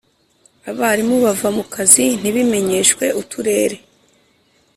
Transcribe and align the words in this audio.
abarimu 0.69 1.15
bava 1.23 1.47
mu 1.57 1.63
kazi 1.73 2.05
ntibimenyeshwe 2.19 3.05
uturere, 3.21 3.77